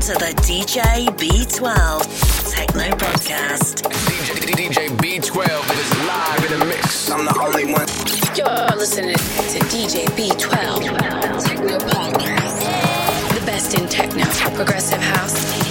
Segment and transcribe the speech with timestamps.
[0.00, 3.82] to the DJ B12 Techno Podcast.
[4.08, 5.44] DJ, DJ B12
[5.76, 7.10] is live in the mix.
[7.10, 7.86] I'm the only one.
[8.34, 13.34] You're listening to DJ B12 Techno Podcast.
[13.34, 14.24] The best in techno,
[14.54, 15.69] progressive house,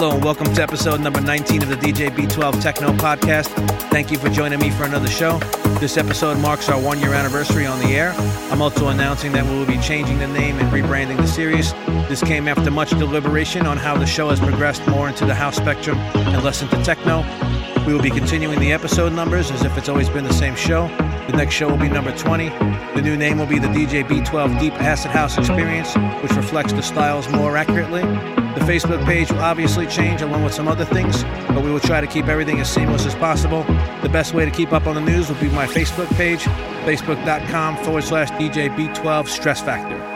[0.00, 3.48] Hello and welcome to episode number 19 of the DJ B12 Techno Podcast.
[3.90, 5.36] Thank you for joining me for another show.
[5.78, 8.14] This episode marks our one year anniversary on the air.
[8.50, 11.74] I'm also announcing that we will be changing the name and rebranding the series.
[12.08, 15.56] This came after much deliberation on how the show has progressed more into the house
[15.56, 17.20] spectrum and less into techno.
[17.86, 20.86] We will be continuing the episode numbers as if it's always been the same show.
[21.30, 22.48] The next show will be number 20.
[22.48, 26.82] The new name will be the DJ B12 Deep Acid House Experience, which reflects the
[26.82, 28.00] styles more accurately.
[28.00, 32.00] The Facebook page will obviously change along with some other things, but we will try
[32.00, 33.62] to keep everything as seamless as possible.
[34.02, 36.40] The best way to keep up on the news will be my Facebook page,
[36.84, 40.09] facebook.com forward slash DJ B12 Stress Factor.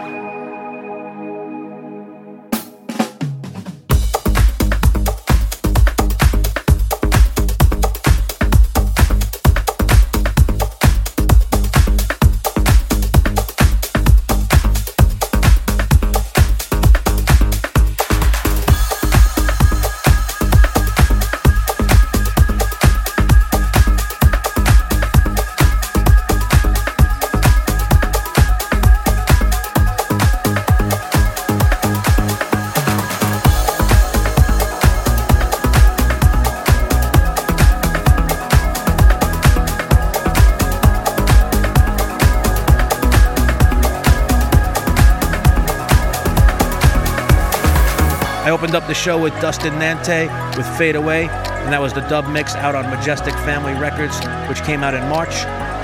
[48.84, 50.28] Up the show with Dustin Nantais
[50.59, 54.12] with Fade Away, and that was the dub mix out on Majestic Family Records,
[54.45, 55.33] which came out in March.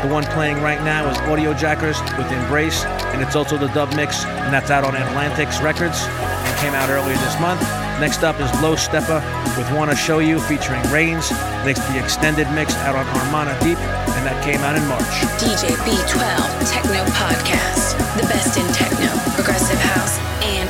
[0.05, 2.85] The one playing right now is Audio Jackers with Embrace,
[3.17, 6.91] and it's also the dub mix, and that's out on Atlantics Records, and came out
[6.91, 7.63] earlier this month.
[8.05, 9.25] Next up is Low Stepper
[9.57, 11.31] with Wanna Show You featuring Rains.
[11.65, 15.09] Next, the extended mix out on Armada Deep, and that came out in March.
[15.41, 17.97] DJ B12 Techno Podcast.
[18.21, 20.69] The best in techno, progressive house, and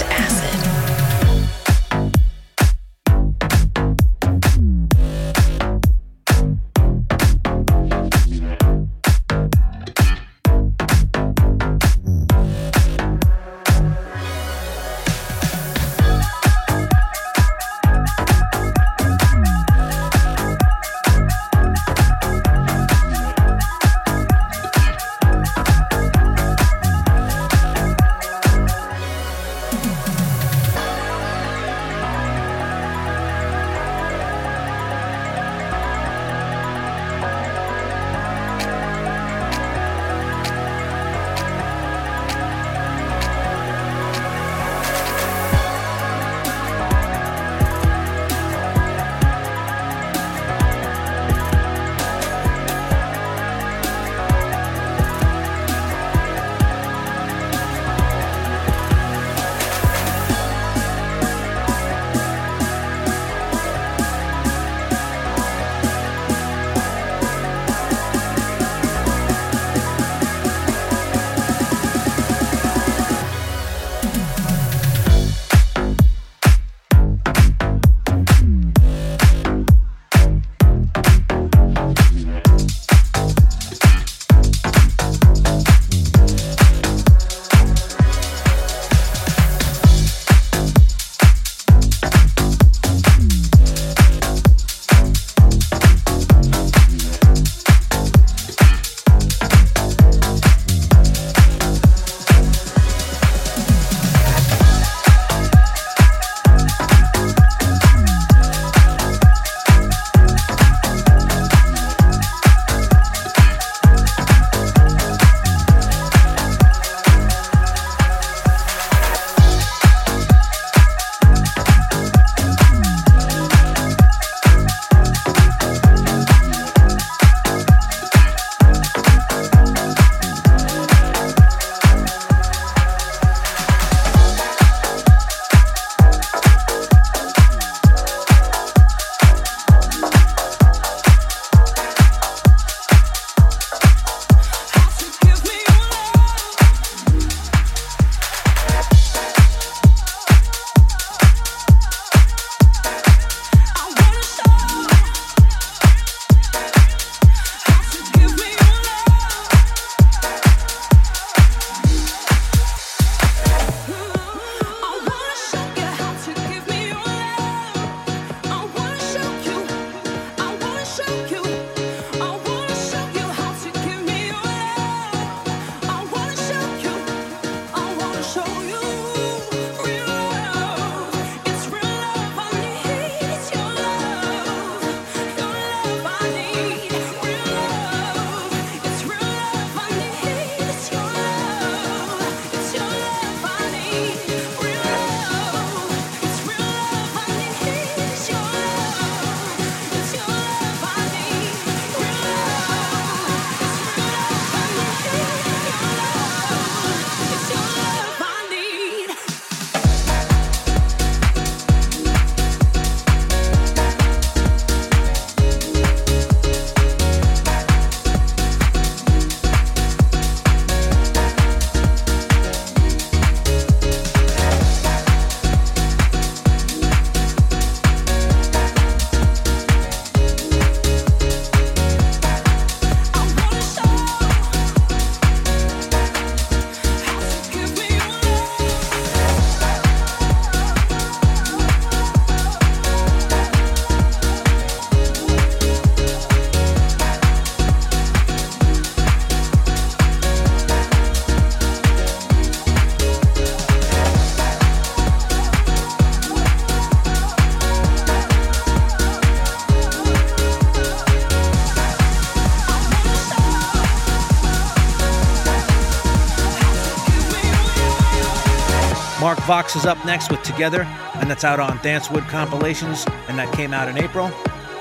[269.51, 270.83] Vox is up next with Together,
[271.17, 274.31] and that's out on Dancewood Compilations, and that came out in April.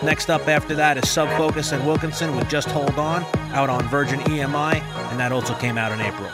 [0.04, 3.82] Next up after that is Sub Focus and Wilkinson with Just Hold On, out on
[3.90, 6.30] Virgin EMI, and that also came out in April.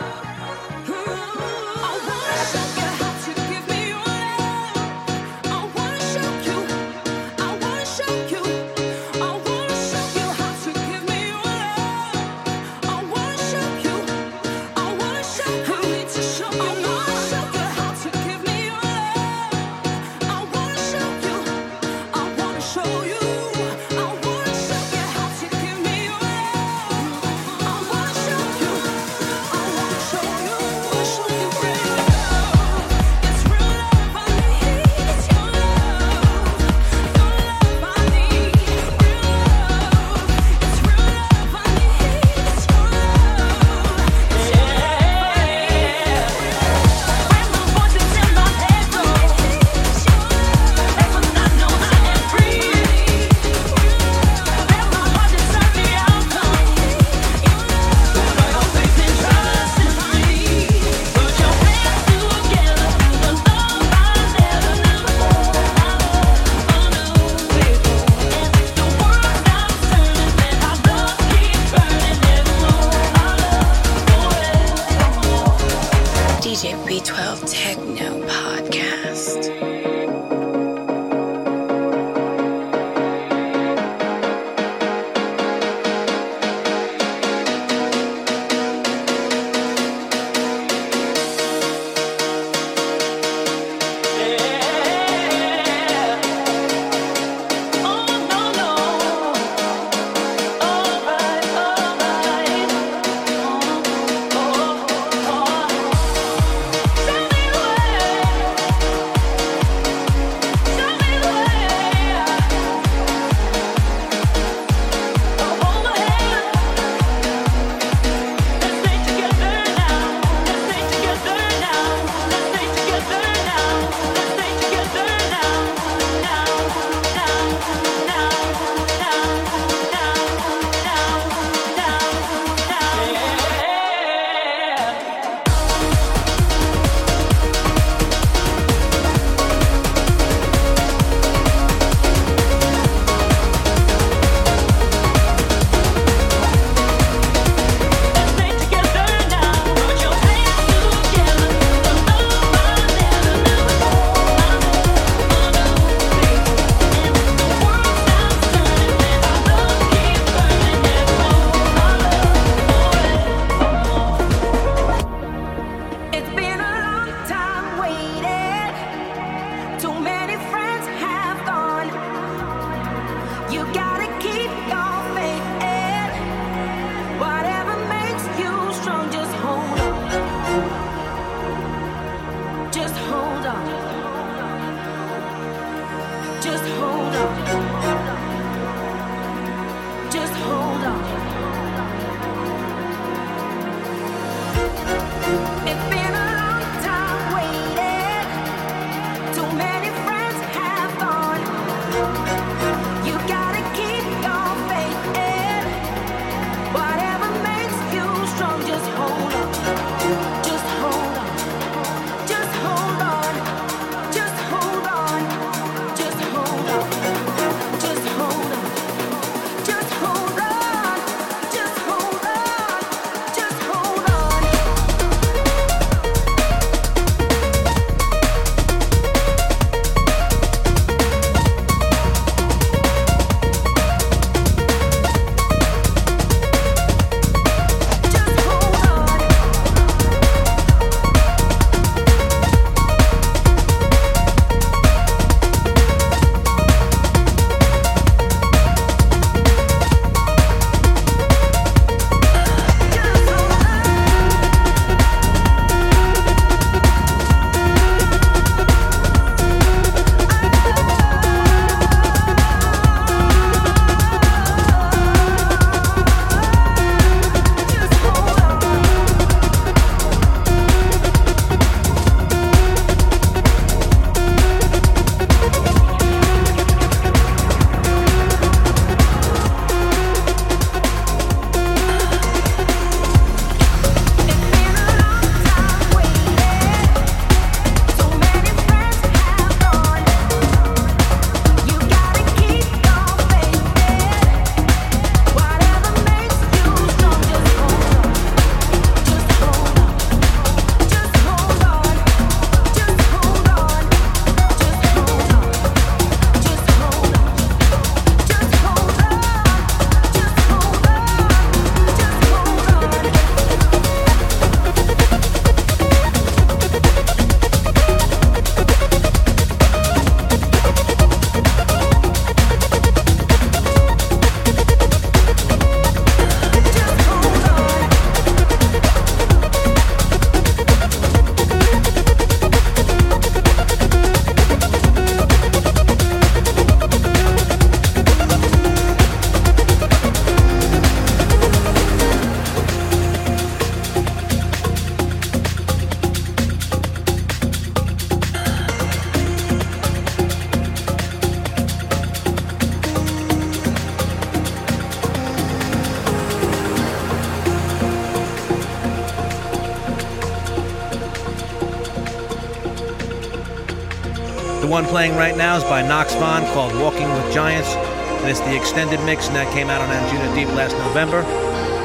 [365.05, 368.99] Playing right now is by Nox Vahn called Walking with Giants, and it's the extended
[369.05, 371.21] mix, and that came out on Anjuna Deep last November.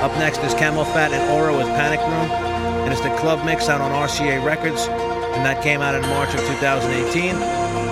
[0.01, 2.33] Up next is CamelPhat and Au/Ra with Panic Room,
[2.81, 4.89] and it's the club mix out on RCA Records,
[5.37, 7.37] and that came out in March of 2018.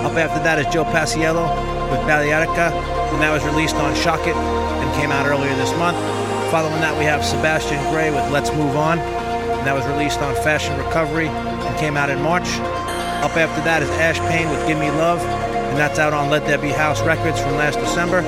[0.01, 1.45] Up after that is Joe Paciello
[1.93, 2.73] with Balearica,
[3.13, 5.99] and that was released on Shock It and came out earlier this month.
[6.51, 10.35] Following that, we have Sebastian Gray with Let's Move On, and that was released on
[10.37, 12.49] Fashion Recovery and came out in March.
[13.19, 16.47] Up after that is Ash Payne with Give Me Love, and that's out on Let
[16.47, 18.23] There Be House Records from last December.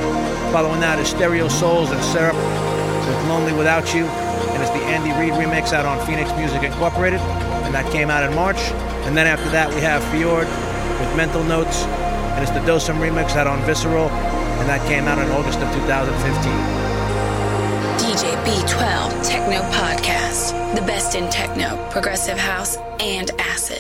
[0.51, 4.03] Following that is Stereo Souls and Syrup with Lonely Without You,
[4.51, 8.27] and it's the Andy Reid remix out on Phoenix Music Incorporated, and that came out
[8.27, 8.59] in March.
[9.07, 10.51] And then after that, we have Fjord
[10.99, 11.87] with Mental Notes,
[12.35, 15.71] and it's the Dosem remix out on Visceral, and that came out in August of
[15.87, 16.51] 2015.
[18.03, 20.75] DJ B12 Techno Podcast.
[20.75, 23.80] The best in techno, progressive house, and acid.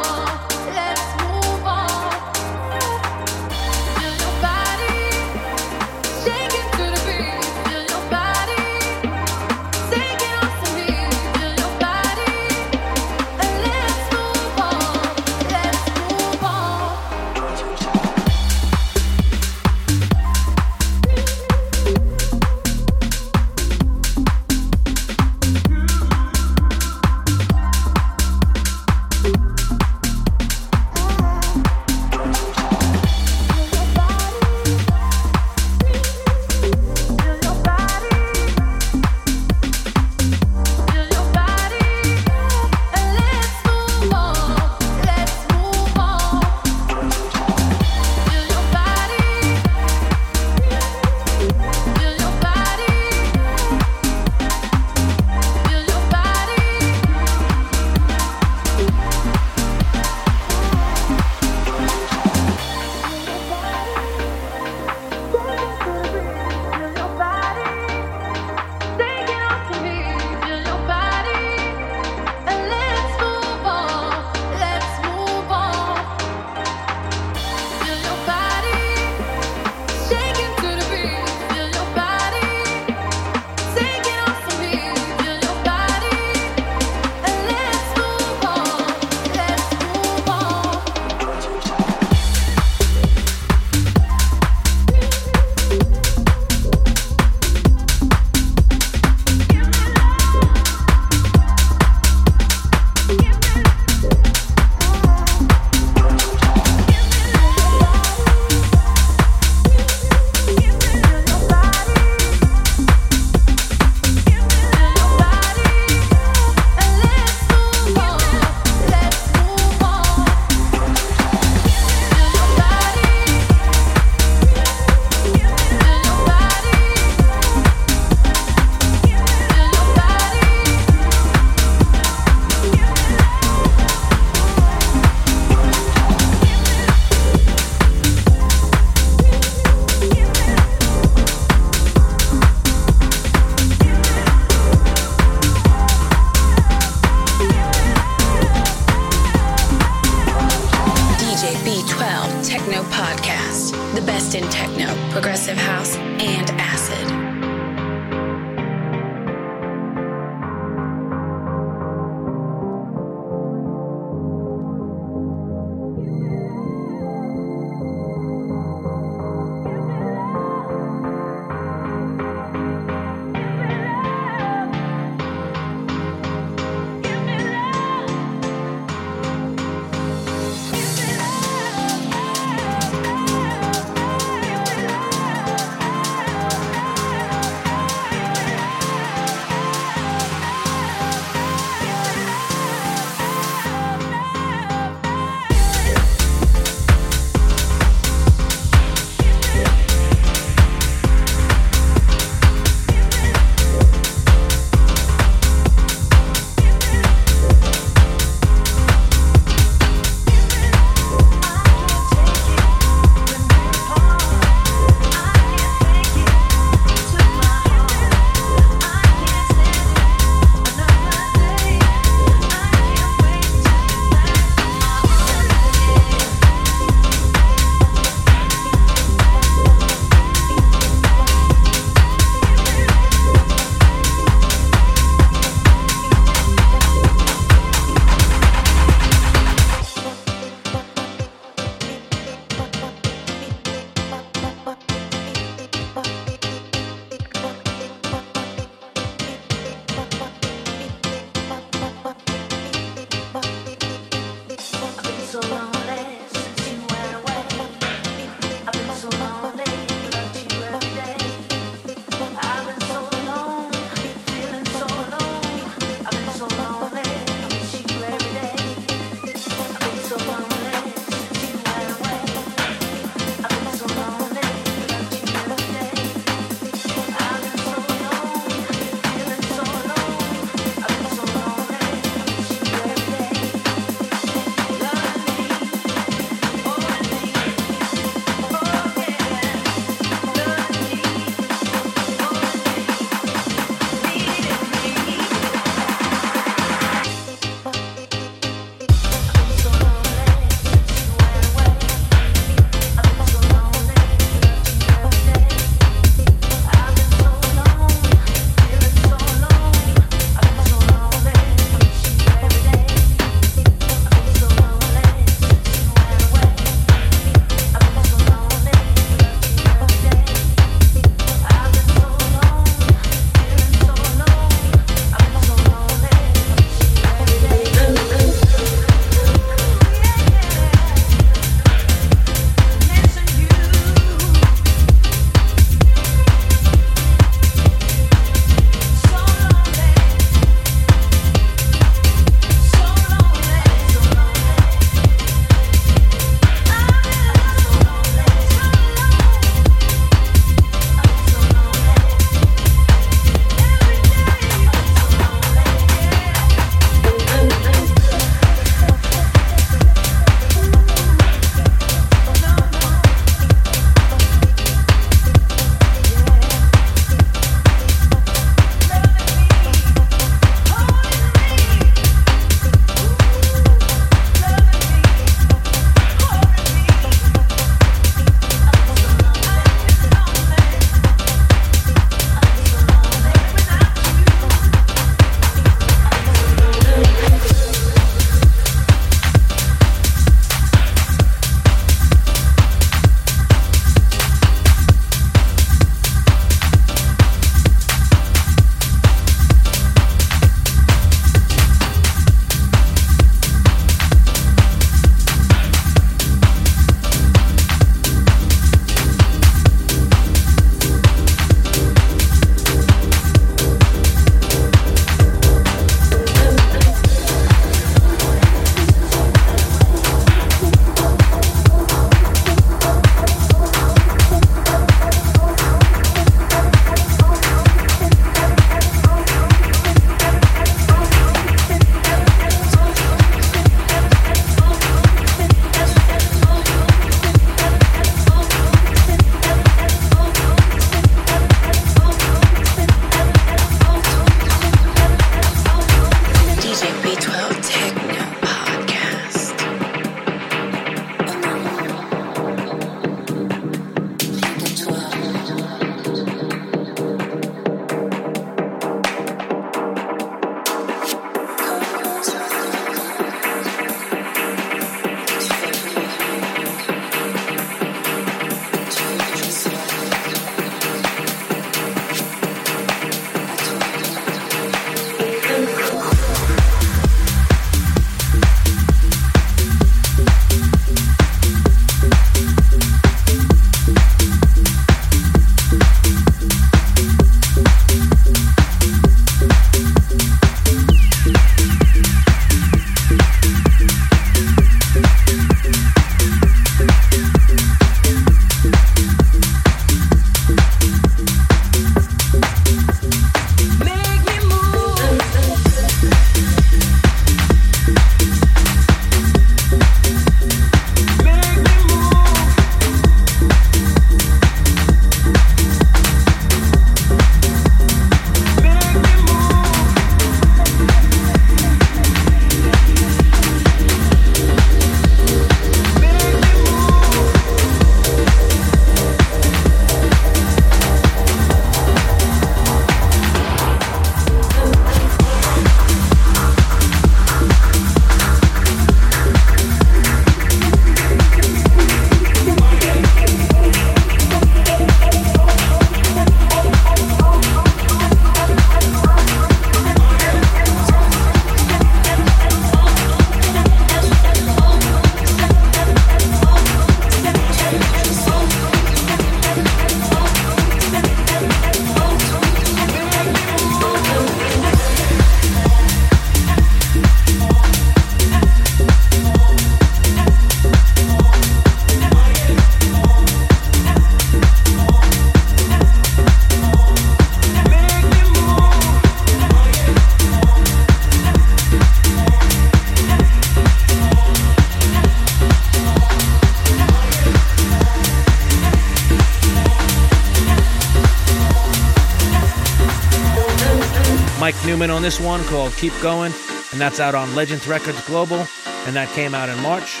[595.06, 596.32] This one called Keep Going,
[596.72, 598.44] and that's out on Legends Records Global,
[598.86, 600.00] and that came out in March.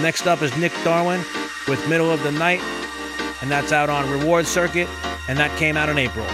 [0.00, 1.24] Next up is Nick Darwin
[1.66, 2.60] with Middle of the Night,
[3.42, 4.88] and that's out on Reward Circuit,
[5.26, 6.24] and that came out in April.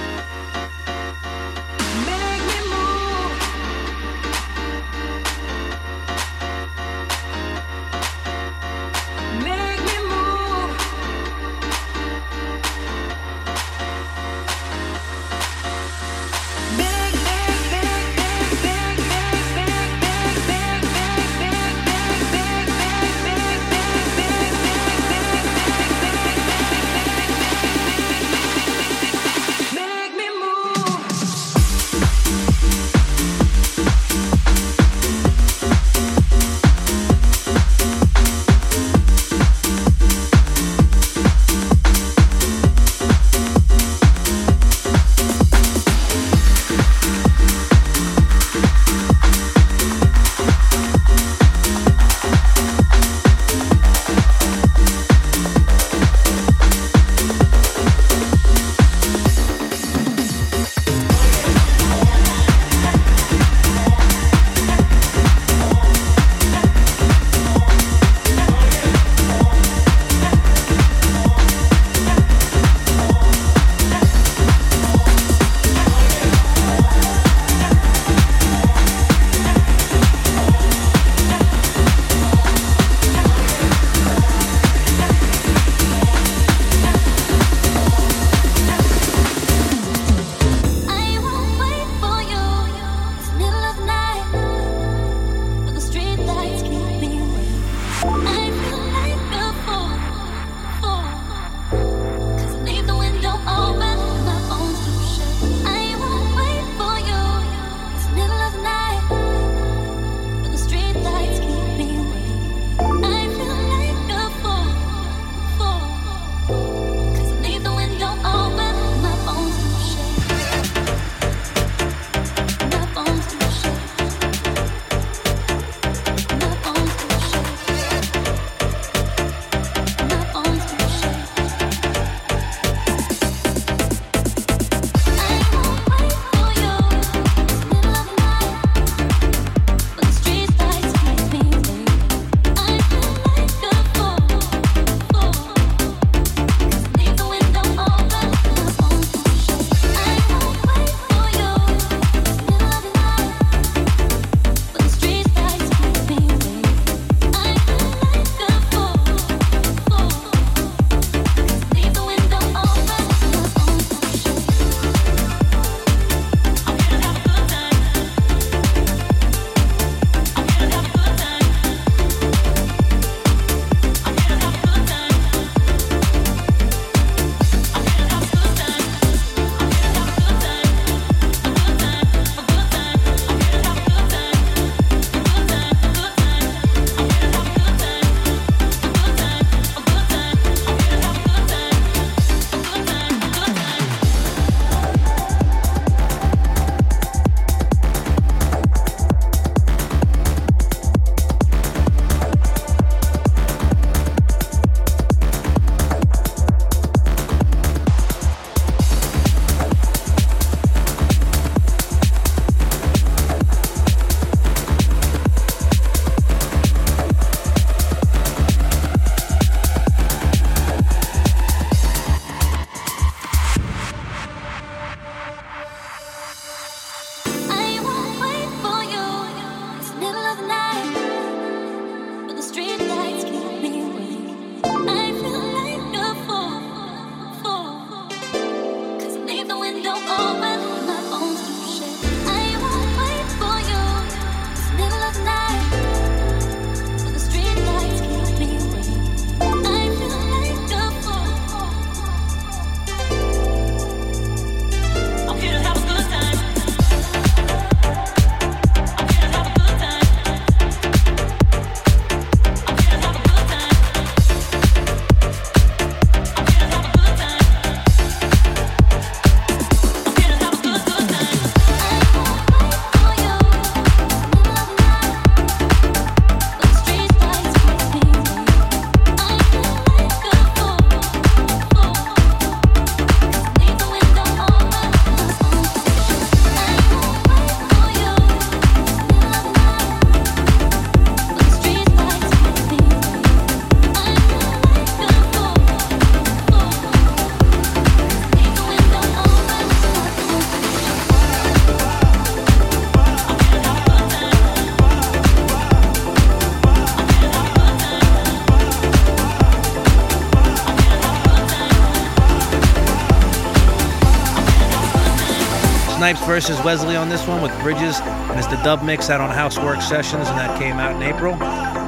[316.05, 319.31] Snipes versus Wesley on this one with Bridges, and it's the dub mix out on
[319.31, 321.33] Housework Sessions, and that came out in April.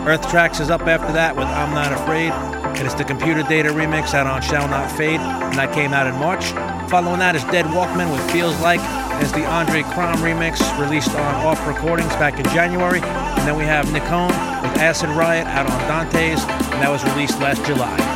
[0.09, 3.69] Earth Trax is up after that with I'm Not Afraid, and it's the Computer Data
[3.69, 6.47] remix out on Shall Not Fade, and that came out in March.
[6.89, 11.11] Following that is Dead Walkman with Feels Like, and it's the Andre Crom remix released
[11.11, 13.03] on Off Recordings back in January.
[13.03, 16.41] And then we have Nicone with Acid Riot out on Dantze,
[16.73, 18.16] and that was released last July.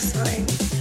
[0.00, 0.79] whistling.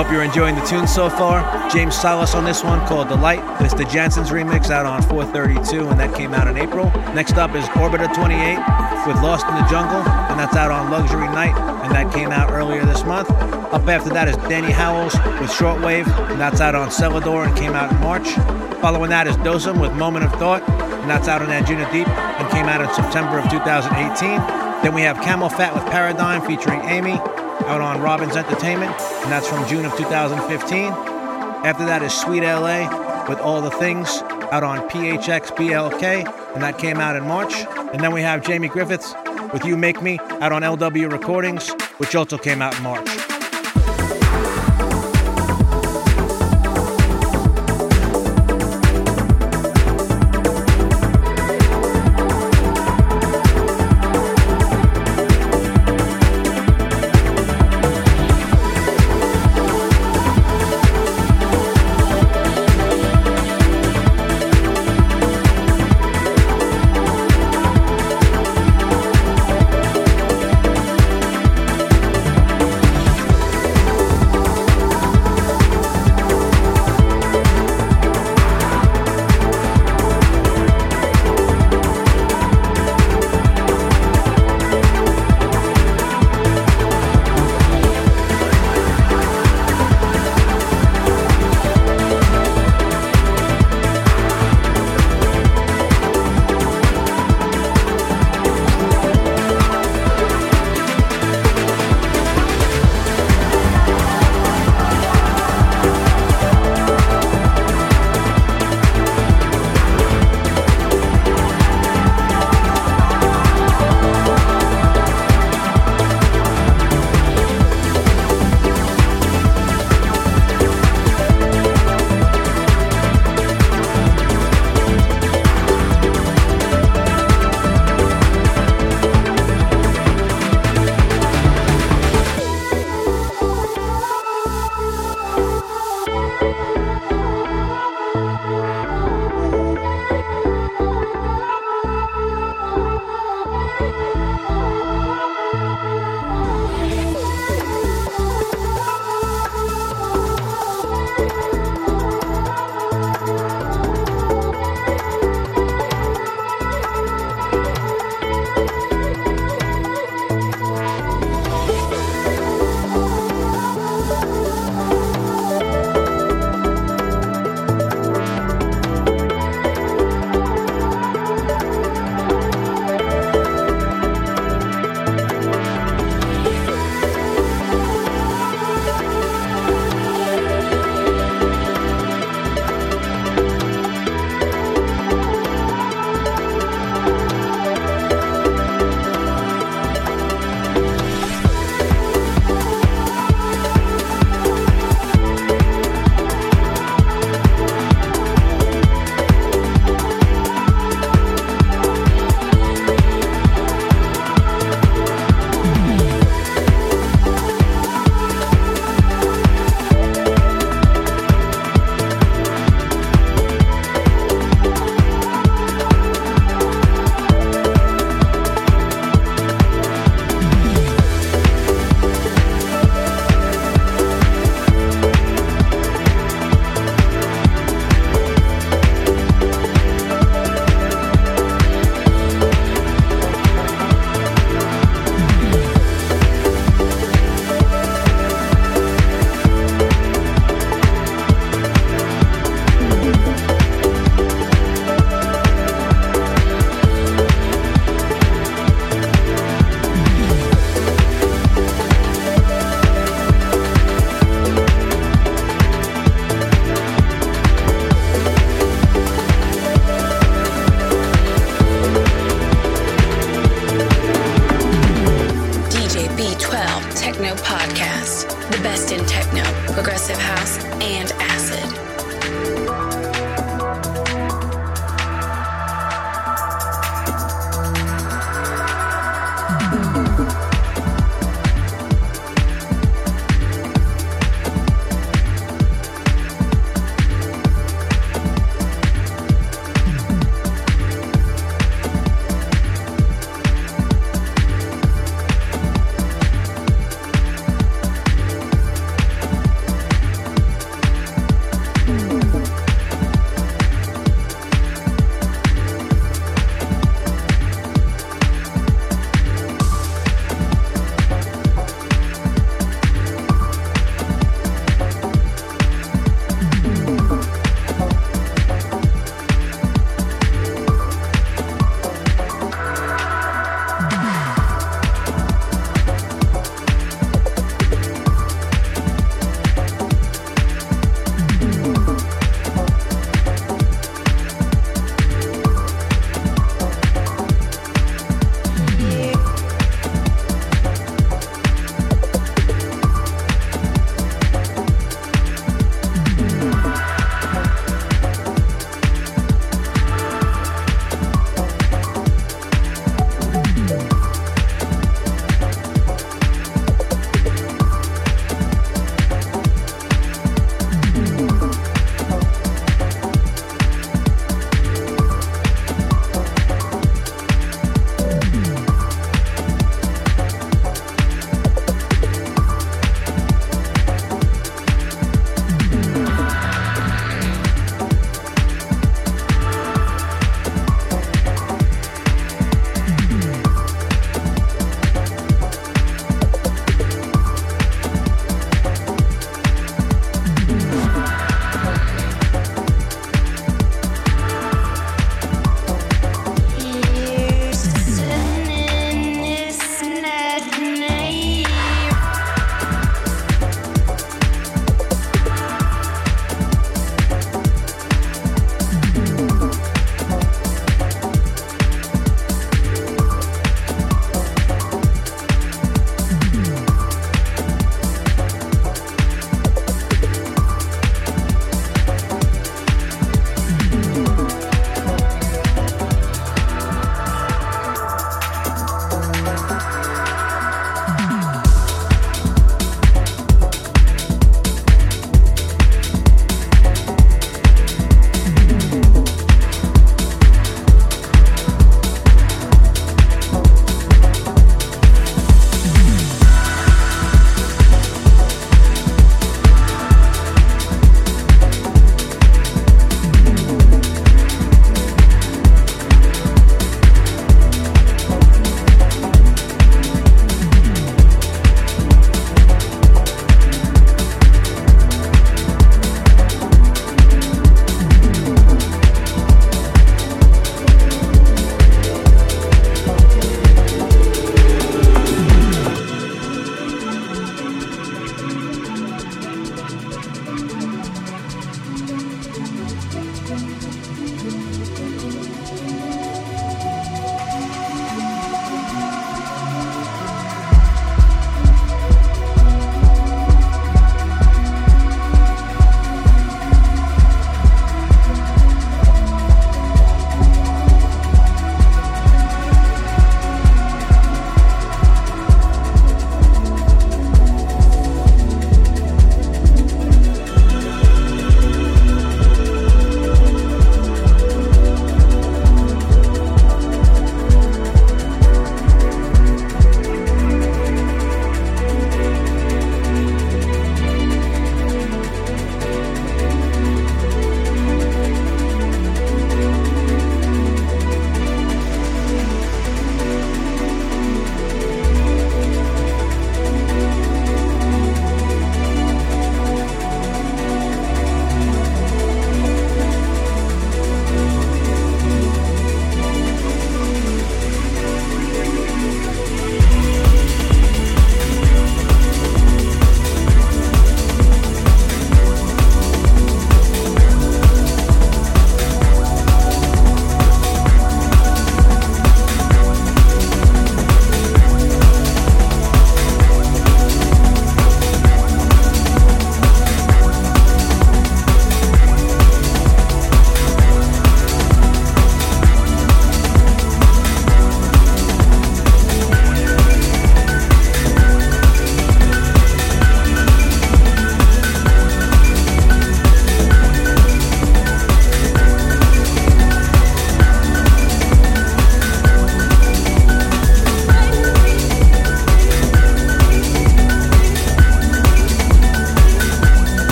[0.00, 1.44] Hope you're enjoying the tune so far.
[1.68, 3.42] James Salas on this one called The Light.
[3.58, 6.86] The Jansen's remix out on 432, and that came out in April.
[7.12, 11.26] Next up is Orbiter 28 with Lost in the Jungle, and that's out on Luxury
[11.26, 13.28] Night, and that came out earlier this month.
[13.30, 17.74] Up after that is Danny Howells with Shortwave, and that's out on Celador and came
[17.74, 18.30] out in March.
[18.80, 22.50] Following that is Dosem with Moment of Thought, and that's out on Anjuna Deep and
[22.50, 24.40] came out in September of 2018.
[24.82, 27.20] Then we have CamelPhat with Paradigm featuring Amy,
[27.70, 30.92] out on Robbins Entertainment, and that's from June of 2015.
[31.62, 32.88] After that is Sweet LA
[33.28, 37.54] with All the Things out on PHX BLK, and that came out in March.
[37.92, 39.14] And then we have Jamie Griffiths
[39.52, 43.08] with You Make Me out on LW Recordings, which also came out in March.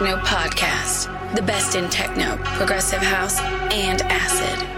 [0.00, 1.34] Techno Podcast.
[1.36, 3.38] The best in techno, progressive house,
[3.70, 4.69] and acid.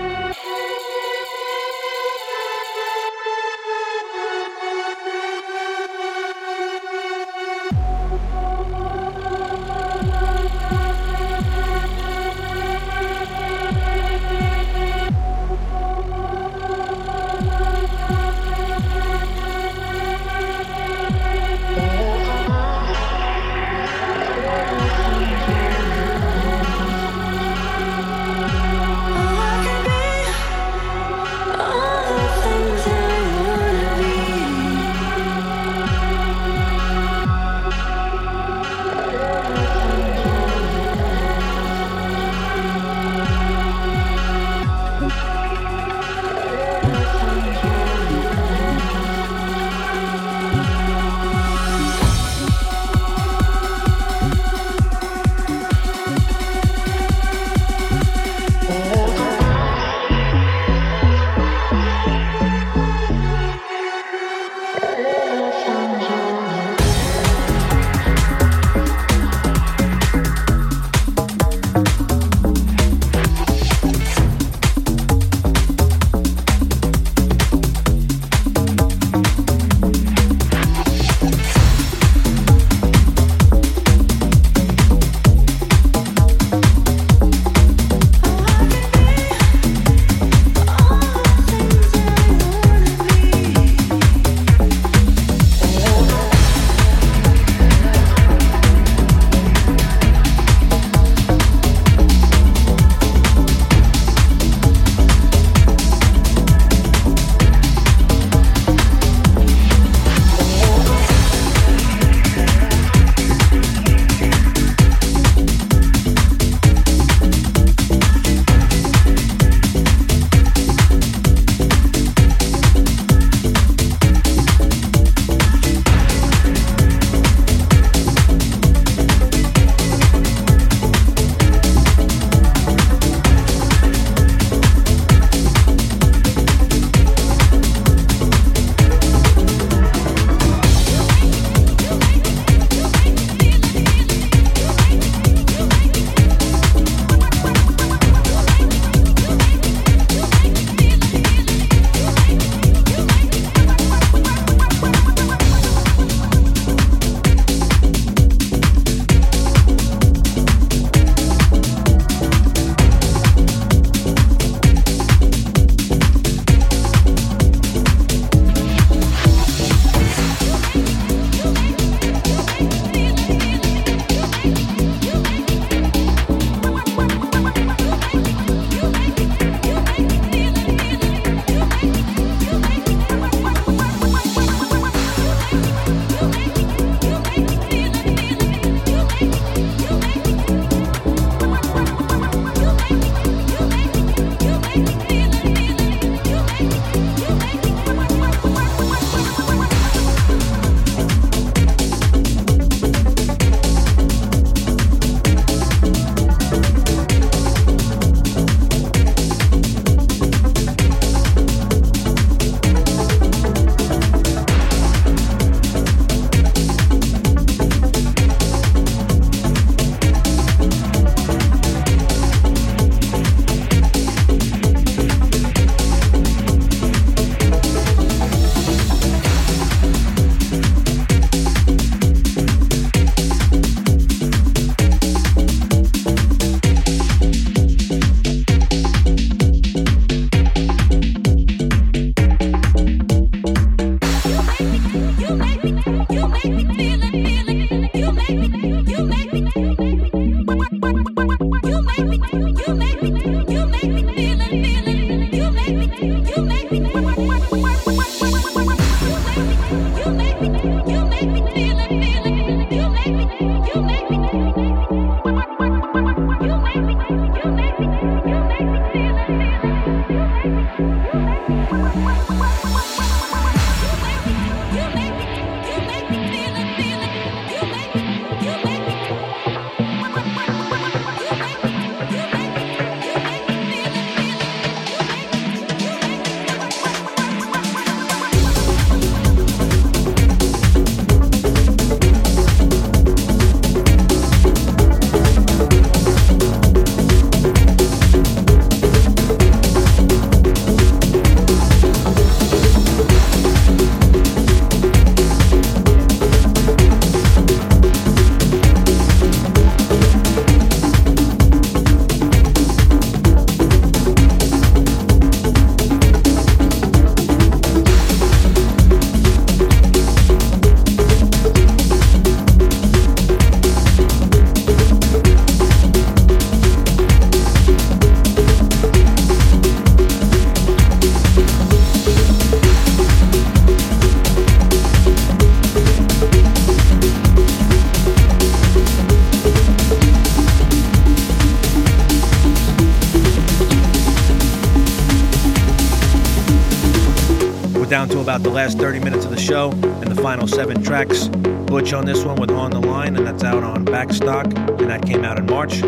[348.53, 351.27] Last 30 minutes of the show and the final seven tracks.
[351.27, 354.45] Butch on this one with On the Line, and that's out on Backstock,
[354.79, 355.81] and that came out in March.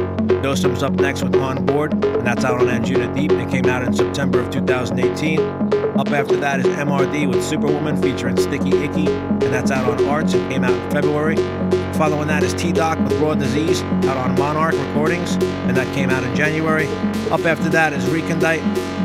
[0.43, 3.93] Dosem's up next with On Board, and that's out on Anjunadeep, and came out in
[3.93, 5.41] September of 2018.
[5.99, 10.33] Up after that is MRD with Superwoman featuring Sticky Icky, and that's out on Arts,
[10.33, 11.37] and came out in February.
[11.99, 15.35] Following that is T Doc with Raw Disease, out on Monarch Recordings,
[15.69, 16.87] and that came out in January.
[17.31, 18.63] Up after that is Recondite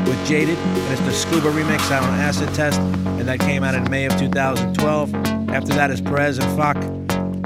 [0.08, 2.80] with Jaded, and it's the Scuba remix out on Acid Test,
[3.20, 5.14] and that came out in May of 2012.
[5.50, 6.76] After that is Perez and Fock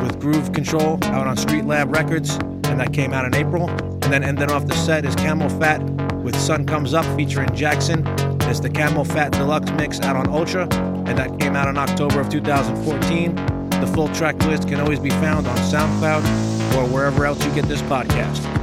[0.01, 3.69] with Groove Control out on Street Lab Records, and that came out in April.
[3.69, 8.07] And then ending off the set is CamelPhat with Sun Comes Up featuring Jackson.
[8.43, 10.63] It's the CamelPhat Deluxe mix out on Ultra,
[11.09, 13.35] and that came out in October of 2014.
[13.35, 17.65] The full track list can always be found on SoundCloud or wherever else you get
[17.65, 18.54] this podcast.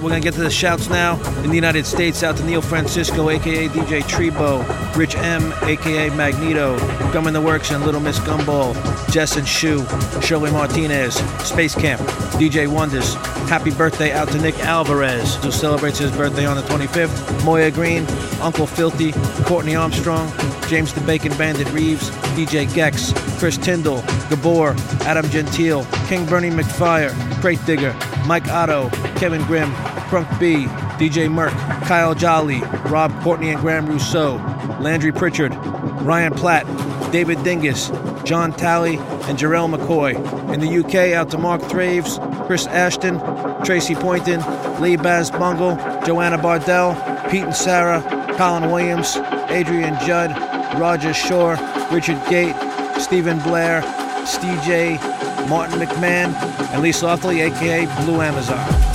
[0.00, 1.14] Right, we're to get to the shouts now.
[1.42, 4.64] In the United States, out to Neil Francisco, aka DJ Trebo,
[4.96, 6.78] Rich M, aka Magneto,
[7.12, 8.74] Gum in the Works and Little Miss Gumball,
[9.10, 9.84] Jess and Shu,
[10.20, 11.14] Shirley Martinez,
[11.46, 12.00] Space Camp,
[12.38, 13.14] DJ Wonders.
[13.48, 17.44] Happy birthday out to Nick Alvarez, who celebrates his birthday on the 25th.
[17.44, 18.06] Moya Green,
[18.40, 19.12] Uncle Filthy,
[19.44, 20.32] Courtney Armstrong,
[20.68, 27.12] James the Bacon Bandit Reeves, DJ Gex, Chris Tyndall, Gabor, Adam Gentile, King Bernie McFire,
[27.40, 27.92] Crate Digger,
[28.26, 29.72] Mike Otto, Kevin Grimm,
[30.10, 30.64] Crunk B,
[30.98, 31.52] DJ Merck,
[31.86, 32.58] Kyle Jolly,
[32.90, 34.38] Rob Courtney and Graham Rousseau,
[34.80, 35.54] Landry Pritchard,
[36.02, 36.66] Ryan Platt,
[37.12, 37.92] David Dingus,
[38.24, 40.16] John Talley, and Jarrell McCoy.
[40.52, 43.20] In the UK, out to Mark Thraves, Chris Ashton,
[43.64, 44.40] Tracy Poynton,
[44.80, 46.96] Lee Baz Bungle, Joanna Bardell,
[47.30, 48.02] Pete and Sarah,
[48.36, 49.16] Colin Williams,
[49.48, 50.32] Adrian Judd,
[50.80, 51.56] Roger Shore,
[51.92, 52.56] Richard Gate,
[52.98, 53.80] Stephen Blair,
[54.26, 54.96] Steve J,
[55.48, 56.34] Martin McMahon,
[56.72, 58.89] and Lee Softly, aka Blue Amazon.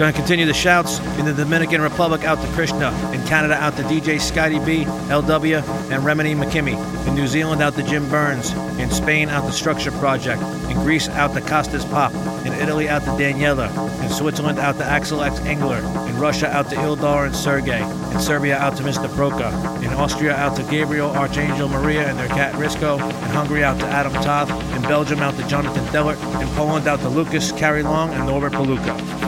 [0.00, 3.82] Gonna continue the shouts in the Dominican Republic out to Krishna, in Canada out to
[3.82, 6.74] DJ Scotty B, LW, and Remedy McKimmy,
[7.06, 8.50] in New Zealand out to Jim Burns,
[8.80, 10.40] in Spain out to Structure Project,
[10.70, 12.14] in Greece out to Costas Pop,
[12.46, 13.68] in Italy out to Daniela,
[14.02, 18.20] in Switzerland out to Axel X Engler, in Russia out to Ildar and Sergey, in
[18.20, 19.06] Serbia out to Mr.
[19.08, 19.52] Proka,
[19.84, 23.86] in Austria out to Gabriel, Archangel Maria, and their cat Risco, in Hungary out to
[23.86, 28.08] Adam Toth, in Belgium out to Jonathan Dellert, in Poland out to Lucas Carry Long
[28.14, 29.19] and Norbert Paluca.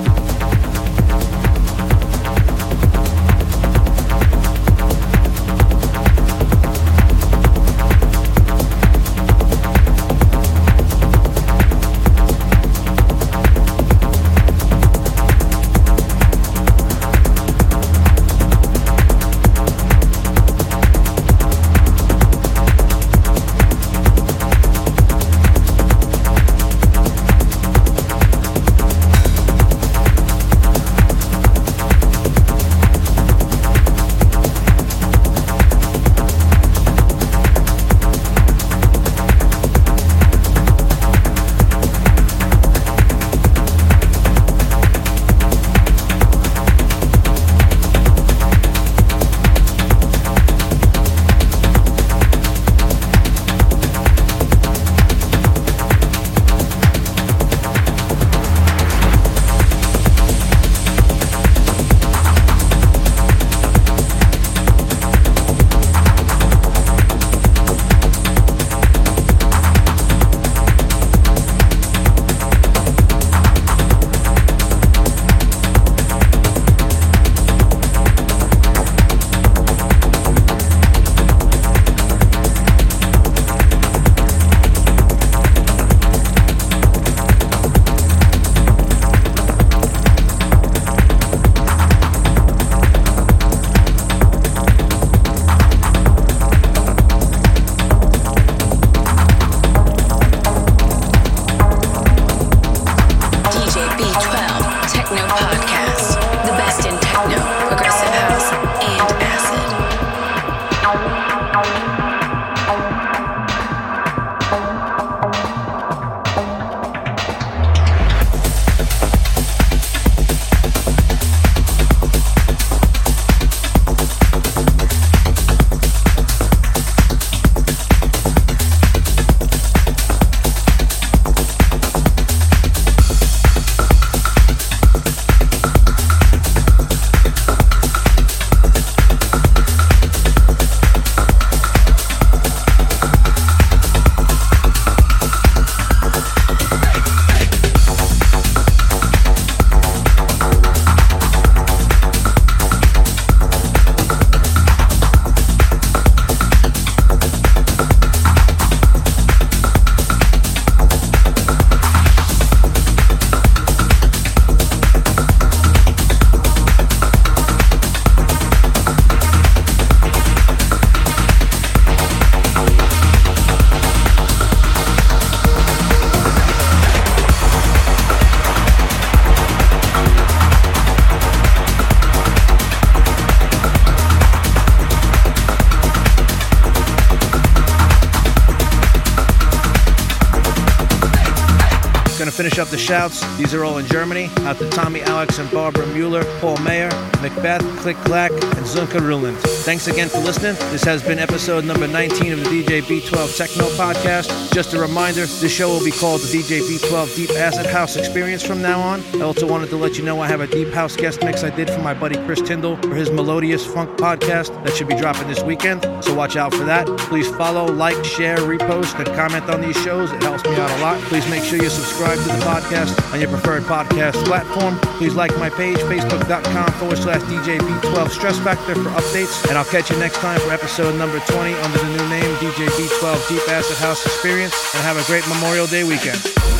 [192.62, 193.20] Up the shouts.
[193.36, 194.30] These are all in Germany.
[194.42, 196.90] Out to Tommy, Alex, and Barbara Mueller, Paul Mayer,
[197.20, 199.36] Macbeth, Click Clack, and Zunka Ruland.
[199.62, 200.56] Thanks again for listening.
[200.72, 204.52] This has been episode number 19 of the DJ B12 Techno Podcast.
[204.52, 208.44] Just a reminder, this show will be called the DJ B12 Deep Acid House Experience
[208.44, 209.00] from now on.
[209.14, 211.50] I also wanted to let you know I have a Deep House guest mix I
[211.50, 215.28] did for my buddy Chris Tyndall for his Melodious Funk podcast that should be dropping
[215.28, 215.82] this weekend.
[216.04, 216.86] So watch out for that.
[216.98, 220.10] Please follow, like, share, repost, and comment on these shows.
[220.10, 221.00] It helps me out a lot.
[221.02, 224.78] Please make sure you subscribe to the podcast on your preferred podcast platform.
[224.98, 229.46] Please like my page, facebook.com forward slash DJ B12 Stress Factor for updates.
[229.48, 232.66] And I'll catch you next time for episode number 20 under the new name DJ
[232.68, 234.54] B12 Deep Acid House Experience.
[234.74, 236.51] And have a great Memorial Day weekend.